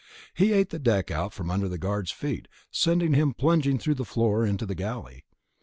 [0.35, 4.03] It ate the deck out from under the guard's feet, sending him plunging through the
[4.03, 5.25] floor into the galley.